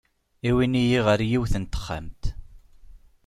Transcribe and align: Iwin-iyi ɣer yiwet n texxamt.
Iwin-iyi 0.49 0.99
ɣer 1.05 1.19
yiwet 1.29 1.53
n 1.57 1.63
texxamt. 1.65 2.23